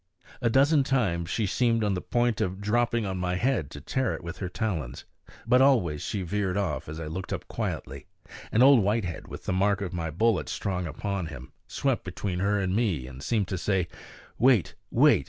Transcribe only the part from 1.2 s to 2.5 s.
she seemed on the point